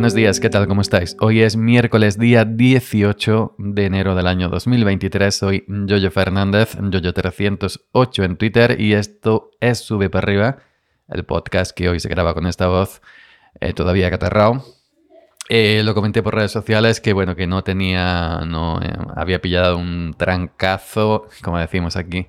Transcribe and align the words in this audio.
Buenos 0.00 0.14
días, 0.14 0.40
¿qué 0.40 0.48
tal? 0.48 0.66
¿Cómo 0.66 0.80
estáis? 0.80 1.14
Hoy 1.20 1.42
es 1.42 1.56
miércoles 1.56 2.18
día 2.18 2.46
18 2.46 3.56
de 3.58 3.84
enero 3.84 4.14
del 4.14 4.28
año 4.28 4.48
2023. 4.48 5.34
Soy 5.34 5.66
Jojo 5.68 6.10
Fernández, 6.10 6.74
Jojo308 6.78 8.24
en 8.24 8.36
Twitter 8.38 8.80
y 8.80 8.94
esto 8.94 9.50
es 9.60 9.80
Sube 9.80 10.08
para 10.08 10.24
arriba, 10.24 10.56
el 11.10 11.26
podcast 11.26 11.72
que 11.72 11.90
hoy 11.90 12.00
se 12.00 12.08
graba 12.08 12.32
con 12.32 12.46
esta 12.46 12.68
voz 12.68 13.02
eh, 13.60 13.74
todavía 13.74 14.08
catarrao. 14.08 14.64
Eh, 15.50 15.82
lo 15.84 15.92
comenté 15.92 16.22
por 16.22 16.34
redes 16.34 16.50
sociales 16.52 17.02
que 17.02 17.12
bueno, 17.12 17.36
que 17.36 17.46
no 17.46 17.62
tenía, 17.62 18.40
no 18.46 18.80
eh, 18.80 18.90
había 19.16 19.42
pillado 19.42 19.76
un 19.76 20.14
trancazo, 20.16 21.28
como 21.42 21.58
decimos 21.58 21.96
aquí, 21.96 22.26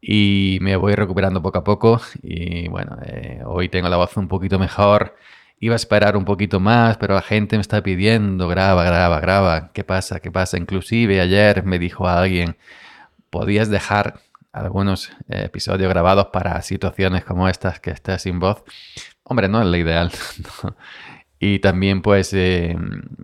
y 0.00 0.56
me 0.62 0.76
voy 0.76 0.94
recuperando 0.94 1.42
poco 1.42 1.58
a 1.58 1.64
poco 1.64 2.00
y 2.22 2.66
bueno, 2.68 2.96
hoy 3.44 3.68
tengo 3.68 3.90
la 3.90 3.98
voz 3.98 4.16
un 4.16 4.26
poquito 4.26 4.58
mejor 4.58 5.12
Iba 5.60 5.74
a 5.74 5.76
esperar 5.76 6.16
un 6.16 6.24
poquito 6.24 6.60
más, 6.60 6.96
pero 6.98 7.14
la 7.14 7.22
gente 7.22 7.56
me 7.56 7.62
está 7.62 7.82
pidiendo, 7.82 8.46
graba, 8.48 8.84
graba, 8.84 9.20
graba. 9.20 9.72
¿Qué 9.72 9.82
pasa? 9.82 10.20
¿Qué 10.20 10.30
pasa? 10.30 10.56
Inclusive 10.56 11.20
ayer 11.20 11.64
me 11.64 11.78
dijo 11.78 12.08
alguien, 12.08 12.56
podías 13.30 13.68
dejar 13.68 14.20
algunos 14.52 15.10
eh, 15.28 15.44
episodios 15.46 15.88
grabados 15.88 16.26
para 16.32 16.62
situaciones 16.62 17.24
como 17.24 17.48
estas 17.48 17.80
que 17.80 17.90
estés 17.90 18.22
sin 18.22 18.38
voz. 18.38 18.62
Hombre, 19.24 19.48
no 19.48 19.60
es 19.60 19.66
lo 19.66 19.76
ideal. 19.76 20.12
Y 21.40 21.60
también, 21.60 22.02
pues, 22.02 22.32
eh, 22.34 22.76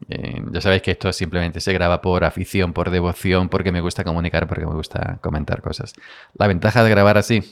eh, 0.08 0.42
ya 0.52 0.60
sabéis 0.60 0.82
que 0.82 0.92
esto 0.92 1.12
simplemente 1.12 1.60
se 1.60 1.72
graba 1.72 2.00
por 2.00 2.24
afición, 2.24 2.72
por 2.72 2.90
devoción, 2.90 3.48
porque 3.48 3.72
me 3.72 3.80
gusta 3.80 4.04
comunicar, 4.04 4.46
porque 4.46 4.66
me 4.66 4.72
gusta 4.72 5.18
comentar 5.20 5.62
cosas. 5.62 5.94
La 6.34 6.46
ventaja 6.46 6.84
de 6.84 6.90
grabar 6.90 7.18
así 7.18 7.42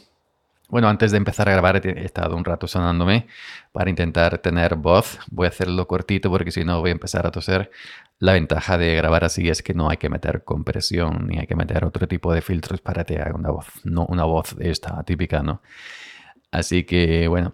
bueno, 0.72 0.88
antes 0.88 1.10
de 1.10 1.18
empezar 1.18 1.50
a 1.50 1.52
grabar 1.52 1.86
he 1.86 2.02
estado 2.02 2.34
un 2.34 2.46
rato 2.46 2.66
sonándome 2.66 3.26
para 3.72 3.90
intentar 3.90 4.38
tener 4.38 4.76
voz. 4.76 5.18
Voy 5.30 5.44
a 5.44 5.50
hacerlo 5.50 5.86
cortito 5.86 6.30
porque 6.30 6.50
si 6.50 6.64
no 6.64 6.80
voy 6.80 6.88
a 6.88 6.92
empezar 6.92 7.26
a 7.26 7.30
toser. 7.30 7.70
La 8.18 8.32
ventaja 8.32 8.78
de 8.78 8.94
grabar 8.94 9.22
así 9.22 9.50
es 9.50 9.62
que 9.62 9.74
no 9.74 9.90
hay 9.90 9.98
que 9.98 10.08
meter 10.08 10.44
compresión 10.44 11.26
ni 11.28 11.38
hay 11.38 11.46
que 11.46 11.56
meter 11.56 11.84
otro 11.84 12.08
tipo 12.08 12.32
de 12.32 12.40
filtros 12.40 12.80
para 12.80 13.04
que 13.04 13.18
haga 13.18 13.34
una 13.34 13.50
voz, 13.50 13.66
no 13.84 14.06
una 14.06 14.24
voz 14.24 14.56
esta 14.60 15.02
típica, 15.02 15.42
¿no? 15.42 15.60
Así 16.50 16.84
que 16.84 17.28
bueno, 17.28 17.52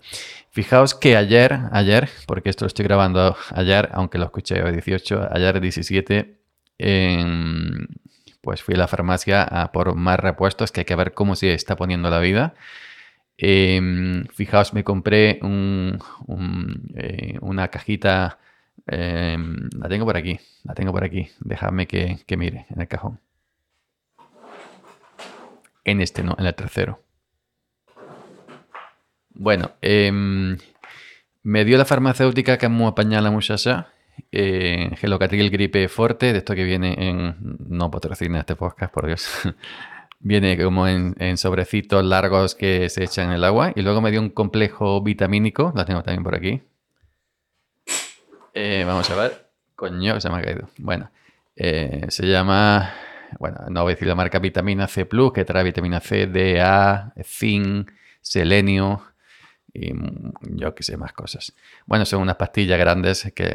fijaos 0.50 0.94
que 0.94 1.16
ayer, 1.16 1.58
ayer, 1.72 2.08
porque 2.24 2.50
esto 2.50 2.66
lo 2.66 2.68
estoy 2.68 2.84
grabando 2.84 3.36
ayer, 3.50 3.88
aunque 3.94 4.18
lo 4.18 4.26
escuché 4.26 4.62
hoy 4.62 4.70
18, 4.70 5.30
ayer 5.32 5.60
17, 5.60 6.38
pues 8.42 8.62
fui 8.62 8.76
a 8.76 8.78
la 8.78 8.86
farmacia 8.86 9.42
a 9.42 9.72
por 9.72 9.96
más 9.96 10.20
repuestos 10.20 10.70
que 10.70 10.82
hay 10.82 10.84
que 10.84 10.94
ver 10.94 11.14
cómo 11.14 11.34
se 11.34 11.52
está 11.52 11.74
poniendo 11.74 12.10
la 12.10 12.20
vida. 12.20 12.54
Em, 13.40 14.24
fijaos, 14.34 14.74
me 14.74 14.82
compré 14.82 15.38
eh, 16.94 17.38
una 17.40 17.68
cajita. 17.68 18.38
Em, 18.86 19.70
la 19.78 19.88
tengo 19.88 20.04
por 20.04 20.16
aquí. 20.16 20.40
La 20.64 20.74
tengo 20.74 20.92
por 20.92 21.04
aquí. 21.04 21.28
Dejadme 21.40 21.86
que, 21.86 22.18
mire 22.36 22.66
en 22.70 22.80
el 22.80 22.88
cajón. 22.88 23.20
En 25.84 26.00
este 26.00 26.22
no, 26.22 26.34
en 26.38 26.46
el 26.46 26.54
tercero. 26.54 27.00
Bueno, 29.30 29.70
em, 29.82 30.58
me 31.44 31.64
dio 31.64 31.78
la 31.78 31.84
farmacéutica 31.84 32.58
que 32.58 32.68
me 32.68 32.86
apañada 32.86 33.22
la 33.22 33.30
muchacha. 33.30 33.88
Eh, 34.32 34.90
Gelocatril 34.96 35.50
gripe 35.50 35.88
fuerte, 35.88 36.32
de 36.32 36.38
esto 36.38 36.56
que 36.56 36.64
viene 36.64 36.96
en. 37.08 37.36
No 37.68 37.90
patrocina 37.90 38.40
este 38.40 38.56
podcast, 38.56 38.92
por 38.92 39.06
Dios. 39.06 39.28
Viene 40.20 40.62
como 40.62 40.88
en, 40.88 41.36
sobrecitos 41.36 42.04
largos 42.04 42.54
que 42.54 42.88
se 42.88 43.04
echan 43.04 43.28
en 43.28 43.36
el 43.36 43.44
agua. 43.44 43.72
Y 43.74 43.82
luego 43.82 44.00
me 44.00 44.10
dio 44.10 44.20
un 44.20 44.30
complejo 44.30 45.02
vitamínico. 45.02 45.72
Lo 45.74 45.84
tengo 45.84 46.02
también 46.02 46.24
por 46.24 46.34
aquí. 46.34 46.62
Eh, 48.54 48.84
vamos 48.86 49.08
a 49.10 49.14
ver. 49.14 49.48
Coño, 49.76 50.20
se 50.20 50.28
me 50.28 50.38
ha 50.38 50.42
caído. 50.42 50.68
Bueno, 50.78 51.10
eh, 51.54 52.06
se 52.08 52.26
llama. 52.26 52.92
Bueno, 53.38 53.58
no 53.68 53.82
voy 53.82 53.92
a 53.92 53.94
decir 53.94 54.08
la 54.08 54.14
marca 54.14 54.38
Vitamina 54.38 54.88
C 54.88 55.06
que 55.34 55.44
trae 55.44 55.62
vitamina 55.62 56.00
C, 56.00 56.26
D, 56.26 56.60
A, 56.60 57.12
zinc, 57.22 57.90
selenio, 58.20 59.02
y 59.80 59.92
yo 60.56 60.74
qué 60.74 60.82
sé, 60.82 60.96
más 60.96 61.12
cosas. 61.12 61.54
Bueno, 61.86 62.04
son 62.04 62.22
unas 62.22 62.36
pastillas 62.36 62.78
grandes 62.78 63.30
que 63.34 63.48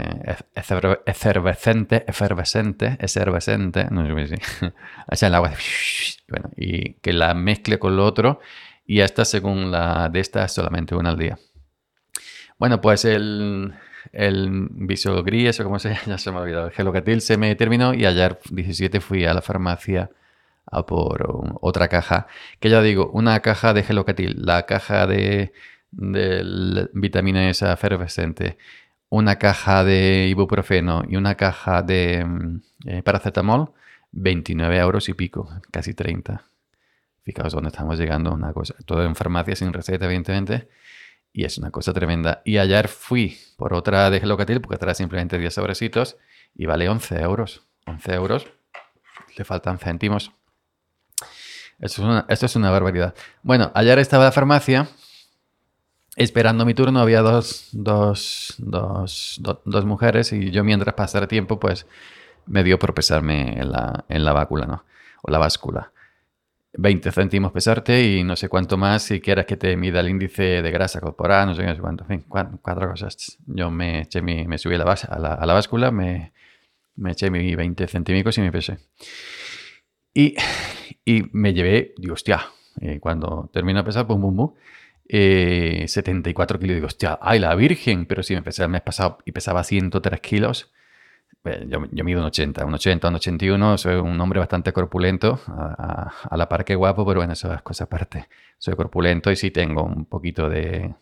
efervescente, 1.05 2.05
efervescente, 2.07 2.97
efervescente, 2.99 3.87
no 3.91 4.05
sé 4.05 4.27
si, 4.27 4.35
echan 5.11 5.27
el 5.27 5.35
agua 5.35 5.53
bueno, 6.29 6.49
y 6.55 6.93
que 6.95 7.13
la 7.13 7.33
mezcle 7.33 7.79
con 7.79 7.95
lo 7.95 8.05
otro 8.05 8.39
y 8.85 9.01
esta 9.01 9.25
según 9.25 9.71
la 9.71 10.09
de 10.09 10.19
esta 10.19 10.47
solamente 10.47 10.95
una 10.95 11.09
al 11.09 11.17
día. 11.17 11.37
Bueno, 12.57 12.79
pues 12.81 13.05
el, 13.05 13.73
el 14.11 14.67
Visogri, 14.71 15.47
eso 15.47 15.63
como 15.63 15.79
se 15.79 15.89
llama, 15.89 16.01
ya 16.07 16.17
se 16.17 16.31
me 16.31 16.37
ha 16.37 16.41
olvidado, 16.41 16.67
el 16.67 16.73
Gelocatil 16.73 17.21
se 17.21 17.37
me 17.37 17.55
terminó 17.55 17.93
y 17.93 18.05
ayer 18.05 18.39
17 18.51 18.99
fui 19.01 19.25
a 19.25 19.33
la 19.33 19.41
farmacia 19.41 20.09
a 20.65 20.85
por 20.85 21.57
otra 21.61 21.87
caja, 21.87 22.27
que 22.59 22.69
ya 22.69 22.81
digo, 22.81 23.09
una 23.11 23.39
caja 23.41 23.73
de 23.73 23.83
Gelocatil, 23.83 24.45
la 24.45 24.65
caja 24.65 25.07
de 25.07 25.53
de 25.95 26.89
vitamina 26.93 27.49
esa 27.49 27.73
efervescente, 27.73 28.57
una 29.09 29.37
caja 29.37 29.83
de 29.83 30.27
ibuprofeno 30.29 31.03
y 31.07 31.17
una 31.17 31.35
caja 31.35 31.83
de 31.83 32.25
mm, 32.25 32.61
eh, 32.85 33.03
paracetamol, 33.03 33.71
29 34.11 34.77
euros 34.77 35.09
y 35.09 35.13
pico, 35.13 35.49
casi 35.71 35.93
30. 35.93 36.43
Fijaos 37.23 37.53
dónde 37.53 37.69
estamos 37.69 37.97
llegando, 37.97 38.33
una 38.33 38.51
cosa. 38.53 38.75
Todo 38.85 39.03
en 39.03 39.15
farmacia 39.15 39.55
sin 39.55 39.71
receta, 39.71 40.05
evidentemente. 40.05 40.67
Y 41.31 41.45
es 41.45 41.57
una 41.57 41.71
cosa 41.71 41.93
tremenda. 41.93 42.41
Y 42.43 42.57
ayer 42.57 42.87
fui 42.87 43.37
por 43.55 43.73
otra 43.73 44.09
de 44.09 44.19
Gelocatil, 44.19 44.61
porque 44.61 44.77
trae 44.77 44.93
simplemente 44.93 45.37
10 45.37 45.53
sobrecitos, 45.53 46.17
y 46.53 46.65
vale 46.65 46.89
11 46.89 47.21
euros. 47.21 47.65
11 47.85 48.13
euros. 48.13 48.47
Le 49.37 49.45
faltan 49.45 49.79
céntimos. 49.79 50.31
Esto 51.79 52.01
es 52.01 52.07
una, 52.07 52.25
esto 52.29 52.45
es 52.45 52.55
una 52.55 52.69
barbaridad. 52.71 53.15
Bueno, 53.41 53.71
ayer 53.73 53.99
estaba 53.99 54.25
la 54.25 54.31
farmacia 54.31 54.87
esperando 56.15 56.65
mi 56.65 56.73
turno 56.73 56.99
había 56.99 57.21
dos, 57.21 57.69
dos, 57.71 58.55
dos, 58.57 59.41
dos, 59.65 59.85
mujeres 59.85 60.31
y 60.33 60.51
yo 60.51 60.63
mientras 60.63 60.93
pasara 60.95 61.27
tiempo 61.27 61.59
pues 61.59 61.87
me 62.45 62.63
dio 62.63 62.77
por 62.79 62.93
pesarme 62.93 63.59
en 63.59 63.71
la, 63.71 64.05
en 64.09 64.23
la 64.25 64.33
bácula, 64.33 64.65
¿no? 64.65 64.85
O 65.21 65.31
la 65.31 65.37
báscula. 65.37 65.91
20 66.75 67.11
céntimos 67.11 67.51
pesarte 67.51 68.03
y 68.03 68.23
no 68.23 68.35
sé 68.35 68.49
cuánto 68.49 68.77
más 68.77 69.03
si 69.03 69.21
quieres 69.21 69.45
que 69.45 69.57
te 69.57 69.77
mida 69.77 69.99
el 69.99 70.09
índice 70.09 70.63
de 70.63 70.71
grasa 70.71 70.99
corporal, 70.99 71.47
no 71.47 71.55
sé, 71.55 71.63
cuánto, 71.79 72.03
en 72.03 72.21
fin, 72.21 72.25
cuatro, 72.27 72.89
cosas. 72.89 73.37
Yo 73.45 73.69
me 73.69 74.01
eché 74.01 74.21
mi, 74.23 74.47
me 74.47 74.57
subí 74.57 74.75
a 74.75 74.79
la, 74.79 74.83
base, 74.83 75.07
a 75.09 75.19
la, 75.19 75.35
a 75.35 75.45
la 75.45 75.53
báscula, 75.53 75.91
me, 75.91 76.33
me 76.95 77.11
eché 77.11 77.29
mi 77.29 77.53
20 77.55 77.87
centímetros 77.87 78.37
y 78.39 78.41
me 78.41 78.51
pesé. 78.51 78.79
Y, 80.15 80.35
y 81.05 81.23
me 81.31 81.53
llevé, 81.53 81.93
digo, 81.97 82.13
hostia, 82.13 82.41
eh, 82.81 82.99
cuando 82.99 83.49
termino 83.53 83.79
de 83.79 83.85
pesar, 83.85 84.07
pum, 84.07 84.19
pum, 84.19 84.35
pum, 84.35 84.53
74 85.07 86.57
eh, 86.57 86.59
kilos. 86.59 86.75
Digo, 86.75 86.87
hostia, 86.87 87.19
ay, 87.21 87.39
la 87.39 87.55
virgen. 87.55 88.05
Pero 88.05 88.23
si 88.23 88.33
me 88.35 88.41
pesé 88.41 88.63
el 88.63 88.69
mes 88.69 88.81
pasado 88.81 89.19
y 89.25 89.31
pesaba 89.31 89.63
103 89.63 90.19
kilos. 90.21 90.71
Pues, 91.41 91.59
yo, 91.67 91.81
mido 92.05 92.21
un 92.21 92.25
80, 92.27 92.65
un 92.65 92.73
80, 92.73 93.07
un 93.09 93.15
81. 93.15 93.77
Soy 93.77 93.95
un 93.95 94.19
hombre 94.19 94.39
bastante 94.39 94.71
corpulento. 94.71 95.39
A, 95.47 96.35
la 96.35 96.47
par 96.49 96.65
que 96.65 96.75
guapo, 96.75 97.05
pero 97.05 97.19
bueno, 97.19 97.33
eso 97.33 97.53
es 97.53 97.61
cosa 97.61 97.85
aparte. 97.85 98.27
Soy 98.57 98.75
corpulento 98.75 99.29
y 99.31 99.35
sí 99.35 99.51
tengo 99.51 99.83
un 99.83 100.05
poquito 100.05 100.49
de. 100.49 100.93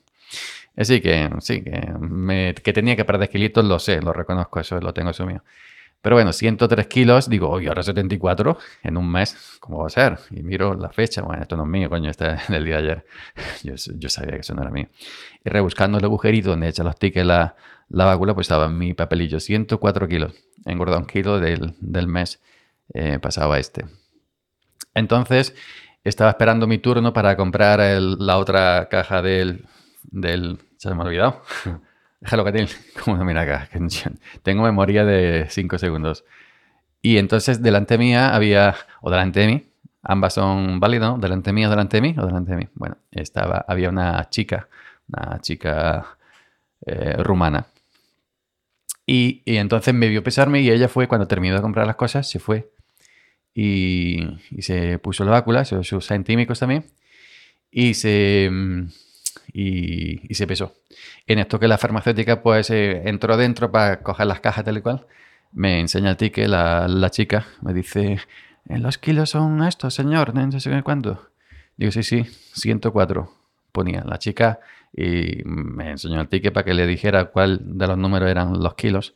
Así 0.75 0.95
eh, 0.95 1.01
que, 1.01 1.29
sí, 1.39 1.63
que, 1.63 1.93
me, 1.99 2.55
que 2.55 2.73
tenía 2.73 2.95
que 2.95 3.05
perder 3.05 3.29
kilitos, 3.29 3.63
lo 3.65 3.77
sé, 3.77 4.01
lo 4.01 4.13
reconozco, 4.13 4.59
eso 4.59 4.79
lo 4.79 4.93
tengo 4.93 5.09
asumido. 5.09 5.43
Pero 6.01 6.15
bueno, 6.15 6.33
103 6.33 6.87
kilos, 6.87 7.29
digo, 7.29 7.49
oye, 7.49 7.67
ahora 7.67 7.83
74 7.83 8.57
en 8.83 8.97
un 8.97 9.11
mes, 9.11 9.57
¿cómo 9.59 9.79
va 9.79 9.87
a 9.87 9.89
ser? 9.89 10.17
Y 10.31 10.41
miro 10.41 10.73
la 10.73 10.89
fecha, 10.89 11.21
bueno, 11.21 11.43
esto 11.43 11.55
no 11.55 11.63
es 11.63 11.69
mío, 11.69 11.89
coño, 11.89 12.09
este 12.09 12.33
es 12.33 12.47
del 12.49 12.65
día 12.65 12.77
de 12.77 12.83
ayer. 12.83 13.05
Yo, 13.63 14.09
sabía 14.09 14.31
que 14.31 14.39
eso 14.39 14.55
no 14.55 14.63
era 14.63 14.71
mío. 14.71 14.87
Y 15.43 15.49
rebuscando 15.49 15.99
el 15.99 16.03
agujerito 16.03 16.49
donde 16.49 16.69
echa 16.69 16.83
los 16.83 16.97
tickets 16.97 17.25
la, 17.25 17.55
la 17.89 18.05
válvula, 18.05 18.33
pues 18.33 18.45
estaba 18.45 18.67
mi 18.69 18.93
papelillo, 18.93 19.39
104 19.39 20.07
kilos. 20.07 20.33
Engordado 20.65 20.99
un 20.99 21.05
kilo 21.05 21.39
del, 21.39 21.75
del 21.79 22.07
mes 22.07 22.41
eh, 22.93 23.19
pasaba 23.19 23.59
este. 23.59 23.85
Entonces, 24.95 25.55
estaba 26.03 26.31
esperando 26.31 26.65
mi 26.67 26.79
turno 26.79 27.13
para 27.13 27.37
comprar 27.37 27.79
la 27.79 28.37
otra 28.37 28.87
caja 28.89 29.21
del, 29.21 29.67
del... 30.03 30.59
Se 30.77 30.93
me 30.93 31.03
ha 31.03 31.05
olvidado. 31.05 31.41
Déjalo 32.21 32.45
que 32.45 32.67
como 33.03 33.23
mira 33.25 33.41
acá, 33.41 33.69
tengo 34.43 34.63
memoria 34.63 35.03
de 35.03 35.47
5 35.49 35.77
segundos. 35.79 36.23
Y 37.01 37.17
entonces 37.17 37.61
delante 37.63 37.97
mía 37.97 38.33
había, 38.35 38.75
o 39.01 39.09
delante 39.09 39.39
de 39.39 39.47
mí, 39.47 39.65
ambas 40.03 40.35
son 40.35 40.79
válidas, 40.79 41.09
¿no? 41.11 41.17
Delante 41.17 41.51
mía, 41.51 41.67
delante 41.67 41.97
de 41.97 42.01
mí 42.01 42.15
o 42.17 42.25
delante 42.25 42.51
de 42.51 42.57
mí. 42.57 42.67
Bueno, 42.75 42.97
estaba, 43.11 43.65
había 43.67 43.89
una 43.89 44.29
chica, 44.29 44.69
una 45.07 45.41
chica 45.41 46.17
eh, 46.85 47.15
rumana. 47.17 47.65
Y, 49.05 49.41
entonces 49.45 49.93
me 49.93 50.07
vio 50.07 50.23
pesarme 50.23 50.61
y 50.61 50.69
ella 50.69 50.87
fue, 50.87 51.07
cuando 51.07 51.27
terminó 51.27 51.55
de 51.55 51.61
comprar 51.61 51.87
las 51.87 51.95
cosas, 51.95 52.29
se 52.29 52.39
fue 52.39 52.71
y, 53.53 54.19
se 54.59 54.99
puso 54.99 55.25
la 55.25 55.31
bácula, 55.31 55.65
sus 55.65 56.05
centímicos 56.05 56.59
también, 56.59 56.85
y 57.71 57.95
se, 57.95 58.49
y, 59.53 60.33
se 60.33 60.47
pesó. 60.47 60.73
En 61.27 61.39
esto 61.39 61.59
que 61.59 61.67
la 61.67 61.77
farmacéutica 61.77 62.41
pues 62.41 62.69
eh, 62.69 63.03
entró 63.05 63.37
dentro 63.37 63.71
para 63.71 64.01
coger 64.01 64.27
las 64.27 64.39
cajas 64.39 64.63
tal 64.63 64.77
y 64.77 64.81
cual, 64.81 65.05
me 65.53 65.79
enseña 65.79 66.11
el 66.11 66.17
ticket 66.17 66.47
la, 66.47 67.09
chica, 67.11 67.47
me 67.61 67.73
dice, 67.73 68.19
los 68.65 68.97
kilos 68.97 69.31
son 69.31 69.63
estos, 69.63 69.93
señor, 69.93 70.33
no 70.33 70.59
sé 70.59 70.83
cuánto. 70.83 71.29
Digo, 71.77 71.91
sí, 71.91 72.03
sí, 72.03 72.25
104 72.53 73.31
ponía 73.71 74.03
la 74.05 74.19
chica 74.19 74.59
y 74.93 75.41
me 75.45 75.91
enseñó 75.91 76.21
el 76.21 76.27
ticket 76.27 76.53
para 76.53 76.65
que 76.65 76.73
le 76.73 76.85
dijera 76.85 77.25
cuál 77.25 77.59
de 77.77 77.87
los 77.87 77.97
números 77.97 78.29
eran 78.29 78.61
los 78.61 78.75
kilos. 78.75 79.13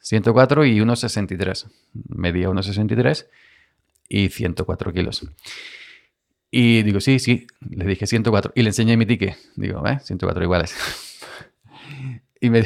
104 0.00 0.64
y 0.66 0.80
1,63. 0.80 1.70
Medía 2.08 2.48
1,63 2.48 3.26
y 4.08 4.28
104 4.28 4.92
kilos. 4.92 5.26
Y 6.54 6.82
digo, 6.82 7.00
sí, 7.00 7.18
sí, 7.18 7.46
le 7.70 7.86
dije 7.86 8.06
104 8.06 8.52
y 8.54 8.62
le 8.62 8.68
enseñé 8.68 8.98
mi 8.98 9.06
ticket. 9.06 9.38
Digo, 9.56 9.86
¿eh? 9.86 9.98
104 10.00 10.44
iguales. 10.44 10.76
y 12.42 12.50
me 12.50 12.62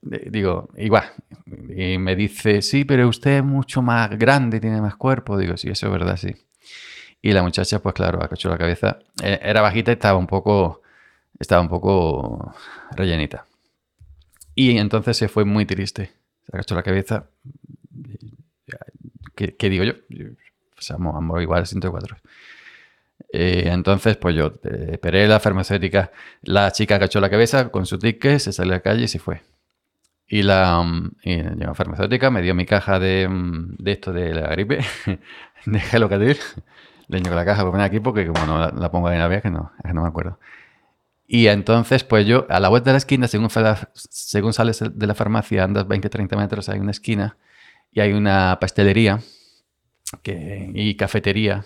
digo, 0.00 0.70
igual. 0.78 1.04
Y 1.68 1.98
me 1.98 2.16
dice, 2.16 2.62
sí, 2.62 2.86
pero 2.86 3.06
usted 3.06 3.36
es 3.38 3.44
mucho 3.44 3.82
más 3.82 4.08
grande, 4.18 4.58
tiene 4.58 4.80
más 4.80 4.96
cuerpo. 4.96 5.36
Digo, 5.36 5.58
sí, 5.58 5.68
eso 5.68 5.86
es 5.86 5.92
verdad, 5.92 6.16
sí. 6.16 6.34
Y 7.20 7.32
la 7.32 7.42
muchacha, 7.42 7.80
pues 7.80 7.94
claro, 7.94 8.24
acachó 8.24 8.48
la 8.48 8.56
cabeza. 8.56 8.98
Eh, 9.22 9.38
era 9.42 9.60
bajita 9.60 9.90
y 9.90 9.94
estaba 9.94 10.18
un 10.18 10.26
poco, 10.26 10.80
estaba 11.38 11.60
un 11.60 11.68
poco 11.68 12.54
rellenita. 12.96 13.44
Y 14.54 14.78
entonces 14.78 15.18
se 15.18 15.28
fue 15.28 15.44
muy 15.44 15.66
triste. 15.66 16.10
Se 16.46 16.56
agachó 16.56 16.74
la 16.74 16.82
cabeza. 16.82 17.28
¿Qué, 19.36 19.68
digo 19.68 19.84
yo? 19.84 19.92
Pues 20.88 20.90
amor, 20.90 21.40
igual 21.42 21.66
104. 21.66 22.16
Eh, 23.32 23.68
entonces, 23.72 24.16
pues 24.16 24.34
yo 24.34 24.54
eh, 24.64 24.90
esperé 24.92 25.28
la 25.28 25.38
farmacéutica. 25.38 26.10
La 26.42 26.72
chica 26.72 26.96
agachó 26.96 27.20
la 27.20 27.30
cabeza 27.30 27.70
con 27.70 27.86
su 27.86 27.98
ticket, 27.98 28.40
se 28.40 28.52
salió 28.52 28.72
a 28.72 28.76
la 28.76 28.82
calle 28.82 29.04
y 29.04 29.08
se 29.08 29.18
fue. 29.18 29.42
Y 30.26 30.42
la, 30.42 30.82
mm, 30.82 31.12
la 31.58 31.74
farmacéutica 31.74 32.30
me 32.30 32.42
dio 32.42 32.54
mi 32.54 32.66
caja 32.66 32.98
de, 32.98 33.28
mm, 33.28 33.76
de 33.78 33.92
esto 33.92 34.12
de 34.12 34.34
la 34.34 34.48
gripe, 34.48 34.80
de 35.66 35.80
Gelocatil. 35.80 36.38
Le 37.08 37.22
con 37.22 37.36
la 37.36 37.44
caja 37.44 37.62
por 37.62 37.72
poner 37.72 37.86
aquí 37.86 38.00
porque 38.00 38.26
como 38.26 38.46
no 38.46 38.70
la, 38.70 38.90
pongo 38.90 39.08
ahí 39.08 39.14
en 39.14 39.20
la 39.20 39.28
vez, 39.28 39.42
que 39.42 39.50
no, 39.50 39.72
que 39.84 39.92
no 39.92 40.02
me 40.02 40.08
acuerdo. 40.08 40.38
Y 41.26 41.46
entonces, 41.48 42.04
pues 42.04 42.26
yo, 42.26 42.46
a 42.48 42.60
la 42.60 42.68
vuelta 42.68 42.90
de 42.90 42.94
la 42.94 42.98
esquina, 42.98 43.28
según, 43.28 43.50
según 43.94 44.52
sales 44.52 44.82
de 44.92 45.06
la 45.06 45.14
farmacia, 45.14 45.64
andas 45.64 45.86
20-30 45.86 46.36
metros, 46.36 46.68
hay 46.68 46.80
una 46.80 46.90
esquina 46.90 47.36
y 47.92 48.00
hay 48.00 48.12
una 48.12 48.58
pastelería 48.60 49.20
y 50.24 50.94
cafetería. 50.96 51.64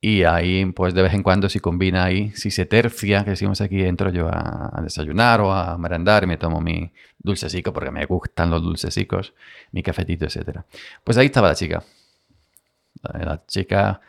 Y, 0.00 0.24
ahí, 0.24 0.66
pues 0.66 0.94
de 0.94 1.02
vez 1.02 1.14
en 1.14 1.22
cuando, 1.22 1.48
si 1.48 1.60
combina 1.60 2.04
ahí, 2.04 2.32
si 2.34 2.50
se 2.50 2.66
tercia, 2.66 3.22
que 3.24 3.30
decimos 3.30 3.60
aquí, 3.60 3.82
entro 3.84 4.10
yo 4.10 4.28
a, 4.28 4.80
desayunar 4.82 5.40
o 5.40 5.52
a 5.52 5.78
merendar 5.78 6.24
y 6.24 6.26
me 6.26 6.36
tomo 6.36 6.60
mi 6.60 6.90
dulcecico 7.18 7.72
porque 7.72 7.92
me 7.92 8.04
gustan 8.06 8.50
los 8.50 8.62
dulcecicos, 8.62 9.32
mi 9.70 9.82
cafetito, 9.82 10.24
etc. 10.24 10.60
Pues 11.04 11.18
ahí 11.18 11.26
estaba 11.26 11.48
la 11.48 11.54
chica. 11.54 11.84
La 13.02 13.42
chica 13.46 14.00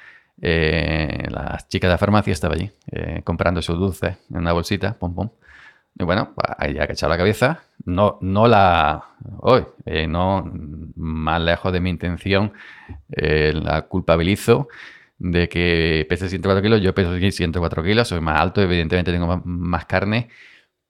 eh, 0.42 1.28
la 1.30 1.58
chica 1.68 1.88
de 1.88 1.94
la 1.94 1.98
farmacia 1.98 2.34
estaba 2.34 2.56
allí 2.56 2.70
eh, 2.92 3.22
comprando 3.24 3.62
su 3.62 3.76
dulce 3.76 4.18
en 4.30 4.38
una 4.38 4.52
bolsita, 4.54 4.94
pum, 4.98 5.14
pum. 5.14 5.30
Y 5.96 6.04
bueno, 6.04 6.34
pues, 6.36 6.48
ahí 6.58 6.78
ha 6.78 6.86
echado 6.86 7.12
la 7.12 7.18
cabeza. 7.18 7.64
No, 7.86 8.18
no 8.22 8.48
la. 8.48 9.04
Hoy, 9.40 9.66
eh, 9.86 10.08
no 10.08 10.50
más 10.96 11.42
lejos 11.42 11.72
de 11.74 11.80
mi 11.80 11.90
intención, 11.90 12.54
la 13.10 13.84
culpabilizo 13.84 14.68
de 15.24 15.50
que 15.50 16.06
pese 16.10 16.30
104 16.30 16.62
kilos. 16.62 16.82
Yo 16.82 16.94
peso 16.94 17.18
104 17.18 17.84
kilos, 17.84 18.08
soy 18.08 18.20
más 18.22 18.40
alto, 18.40 18.62
evidentemente 18.62 19.12
tengo 19.12 19.42
más, 19.46 19.86
carne. 19.86 20.30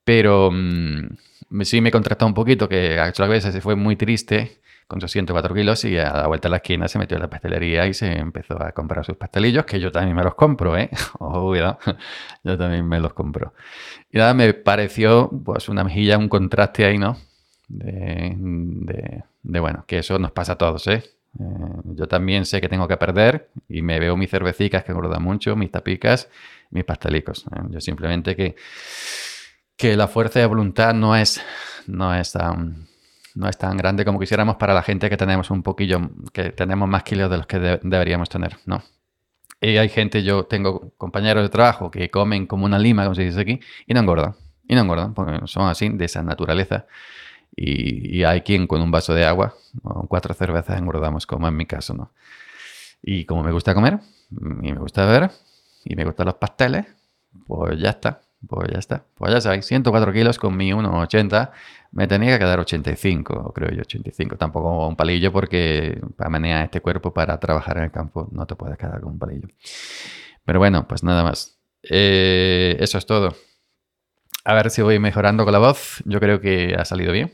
Pero 0.03 0.51
mm, 0.51 1.61
sí 1.61 1.81
me 1.81 1.91
contrastó 1.91 2.25
un 2.25 2.33
poquito 2.33 2.69
que 2.69 2.99
ha 2.99 3.09
hecho 3.09 3.23
la 3.23 3.29
cabeza, 3.29 3.51
se 3.51 3.61
fue 3.61 3.75
muy 3.75 3.95
triste 3.95 4.61
con 4.87 5.01
sus 5.01 5.11
104 5.11 5.53
kilos 5.55 5.85
y 5.85 5.97
a 5.97 6.13
la 6.13 6.27
vuelta 6.27 6.47
de 6.47 6.51
la 6.51 6.57
esquina 6.57 6.87
se 6.87 6.99
metió 6.99 7.17
en 7.17 7.23
la 7.23 7.29
pastelería 7.29 7.87
y 7.87 7.93
se 7.93 8.11
empezó 8.17 8.61
a 8.61 8.71
comprar 8.71 9.05
sus 9.05 9.17
pastelillos, 9.17 9.65
que 9.65 9.79
yo 9.79 9.91
también 9.91 10.15
me 10.15 10.23
los 10.23 10.35
compro, 10.35 10.77
¿eh? 10.77 10.89
Ojo, 11.19 11.47
cuidado, 11.47 11.79
yo 12.43 12.57
también 12.57 12.87
me 12.87 12.99
los 12.99 13.13
compro. 13.13 13.53
Y 14.11 14.17
nada, 14.17 14.33
me 14.33 14.53
pareció 14.53 15.29
pues 15.43 15.69
una 15.69 15.83
mejilla, 15.83 16.17
un 16.17 16.29
contraste 16.29 16.85
ahí, 16.85 16.97
¿no? 16.97 17.17
De, 17.67 19.23
de, 19.41 19.59
bueno, 19.59 19.85
que 19.87 19.99
eso 19.99 20.19
nos 20.19 20.31
pasa 20.31 20.53
a 20.53 20.57
todos, 20.57 20.85
¿eh? 20.87 21.03
¿eh? 21.39 21.43
Yo 21.85 22.07
también 22.07 22.45
sé 22.45 22.61
que 22.61 22.69
tengo 22.69 22.87
que 22.87 22.97
perder 22.97 23.49
y 23.67 23.81
me 23.81 23.99
veo 23.99 24.15
mis 24.17 24.29
cervecicas 24.29 24.83
que 24.83 24.91
engordan 24.91 25.23
mucho, 25.23 25.55
mis 25.55 25.71
tapicas, 25.71 26.29
mis 26.69 26.83
pastelicos. 26.83 27.45
¿eh? 27.47 27.61
Yo 27.69 27.81
simplemente 27.81 28.35
que, 28.35 28.55
que 29.75 29.95
la 29.95 30.07
fuerza 30.07 30.39
de 30.39 30.45
voluntad 30.45 30.93
no 30.93 31.15
es, 31.15 31.41
no 31.87 32.13
es 32.13 32.35
no 33.35 33.49
es 33.49 33.57
tan 33.57 33.77
grande 33.77 34.05
como 34.05 34.19
quisiéramos 34.19 34.57
para 34.57 34.73
la 34.73 34.81
gente 34.81 35.09
que 35.09 35.17
tenemos 35.17 35.49
un 35.51 35.63
poquillo, 35.63 35.99
que 36.31 36.51
tenemos 36.51 36.87
más 36.87 37.03
kilos 37.03 37.29
de 37.29 37.37
los 37.37 37.47
que 37.47 37.59
deberíamos 37.59 38.29
tener, 38.29 38.57
¿no? 38.65 38.83
Y 39.63 39.77
hay 39.77 39.87
gente, 39.87 40.23
yo 40.23 40.43
tengo 40.43 40.91
compañeros 40.97 41.41
de 41.41 41.49
trabajo 41.49 41.89
que 41.89 42.09
comen 42.09 42.47
como 42.47 42.65
una 42.65 42.77
lima, 42.77 43.03
como 43.03 43.15
se 43.15 43.23
dice 43.23 43.39
aquí, 43.39 43.61
y 43.87 43.93
no 43.93 44.01
engordan. 44.01 44.35
Y 44.67 44.75
no 44.75 44.81
engordan, 44.81 45.13
porque 45.13 45.47
son 45.47 45.69
así, 45.69 45.87
de 45.87 46.03
esa 46.03 46.21
naturaleza. 46.21 46.85
Y, 47.55 48.23
hay 48.25 48.41
quien 48.41 48.67
con 48.67 48.81
un 48.81 48.91
vaso 48.91 49.13
de 49.13 49.25
agua 49.25 49.53
o 49.83 50.05
cuatro 50.07 50.33
cervezas 50.33 50.77
engordamos, 50.77 51.25
como 51.25 51.47
en 51.47 51.55
mi 51.55 51.65
caso, 51.65 51.93
¿no? 51.93 52.11
Y 53.01 53.23
como 53.25 53.41
me 53.43 53.53
gusta 53.53 53.73
comer, 53.73 53.99
y 54.31 54.73
me 54.73 54.79
gusta 54.79 55.05
beber, 55.05 55.31
y 55.85 55.95
me 55.95 56.03
gustan 56.03 56.25
los 56.25 56.35
pasteles, 56.35 56.85
pues 57.47 57.79
ya 57.79 57.91
está. 57.91 58.22
Pues 58.47 58.69
ya 58.71 58.79
está. 58.79 59.05
Pues 59.15 59.33
ya 59.33 59.41
sabéis, 59.41 59.65
104 59.65 60.11
kilos 60.11 60.37
con 60.37 60.55
mi 60.57 60.71
1,80. 60.71 61.51
Me 61.91 62.07
tenía 62.07 62.33
que 62.33 62.39
quedar 62.39 62.59
85, 62.59 63.53
creo 63.53 63.71
yo, 63.71 63.81
85. 63.81 64.37
Tampoco 64.37 64.87
un 64.87 64.95
palillo 64.95 65.31
porque 65.31 66.01
para 66.17 66.29
manejar 66.29 66.65
este 66.65 66.81
cuerpo 66.81 67.13
para 67.13 67.39
trabajar 67.39 67.77
en 67.77 67.83
el 67.83 67.91
campo 67.91 68.27
no 68.31 68.45
te 68.45 68.55
puedes 68.55 68.77
quedar 68.77 68.99
con 69.01 69.13
un 69.13 69.19
palillo. 69.19 69.47
Pero 70.45 70.59
bueno, 70.59 70.87
pues 70.87 71.03
nada 71.03 71.23
más. 71.23 71.57
Eh, 71.83 72.77
eso 72.79 72.97
es 72.97 73.05
todo. 73.05 73.35
A 74.45 74.53
ver 74.53 74.69
si 74.71 74.81
voy 74.81 74.99
mejorando 74.99 75.45
con 75.45 75.53
la 75.53 75.59
voz. 75.59 76.03
Yo 76.05 76.19
creo 76.19 76.41
que 76.41 76.75
ha 76.77 76.85
salido 76.85 77.13
bien. 77.13 77.31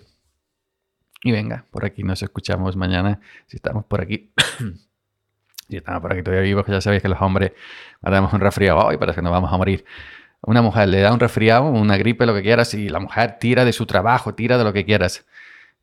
Y 1.23 1.31
venga, 1.31 1.65
por 1.71 1.85
aquí 1.85 2.03
nos 2.03 2.21
escuchamos 2.21 2.75
mañana. 2.75 3.19
Si 3.47 3.57
estamos 3.57 3.85
por 3.85 4.01
aquí. 4.01 4.31
si 5.69 5.77
estamos 5.77 6.01
por 6.01 6.13
aquí 6.13 6.21
todavía 6.23 6.43
vivos, 6.43 6.65
ya 6.67 6.81
sabéis 6.81 7.01
que 7.01 7.09
los 7.09 7.21
hombres 7.21 7.53
matamos 8.01 8.31
un 8.33 8.41
resfriado 8.41 8.85
hoy, 8.85 8.97
para 8.97 9.13
que 9.13 9.21
nos 9.21 9.31
vamos 9.31 9.51
a 9.51 9.57
morir 9.57 9.85
una 10.41 10.61
mujer 10.61 10.89
le 10.89 11.01
da 11.01 11.13
un 11.13 11.19
resfriado, 11.19 11.65
una 11.65 11.97
gripe, 11.97 12.25
lo 12.25 12.33
que 12.33 12.41
quieras, 12.41 12.73
y 12.73 12.89
la 12.89 12.99
mujer 12.99 13.37
tira 13.39 13.65
de 13.65 13.73
su 13.73 13.85
trabajo, 13.85 14.35
tira 14.35 14.57
de 14.57 14.63
lo 14.63 14.73
que 14.73 14.85
quieras. 14.85 15.25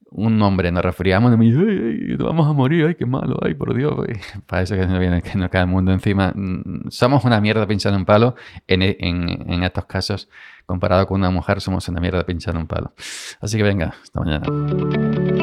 Un 0.09 0.41
hombre 0.41 0.71
nos 0.71 0.85
resfriamos 0.85 1.35
y 1.35 1.37
me 1.37 1.45
dice, 1.47 1.59
ay, 1.59 2.17
vamos 2.17 2.49
a 2.49 2.53
morir, 2.53 2.87
ay, 2.87 2.95
qué 2.95 3.05
malo, 3.05 3.39
ay, 3.43 3.55
por 3.55 3.75
Dios. 3.75 3.95
Parece 4.47 4.77
que 4.77 4.87
no 4.87 4.99
viene, 4.99 5.21
que 5.21 5.37
nos 5.37 5.51
cae 5.51 5.63
el 5.63 5.67
mundo 5.67 5.93
encima. 5.93 6.33
Mm, 6.35 6.89
somos 6.91 7.25
una 7.25 7.41
mierda 7.41 7.67
pinchando 7.67 7.99
un 7.99 8.05
palo. 8.05 8.37
En, 8.67 8.83
en, 8.83 8.97
en 9.01 9.63
estos 9.65 9.85
casos, 9.87 10.29
comparado 10.65 11.07
con 11.07 11.21
una 11.21 11.31
mujer, 11.31 11.61
somos 11.61 11.89
una 11.89 12.01
mierda 12.01 12.25
pinchando 12.25 12.61
un 12.61 12.67
palo. 12.67 12.93
Así 13.41 13.57
que 13.57 13.65
venga, 13.65 13.95
hasta 14.03 14.21
mañana. 14.21 15.36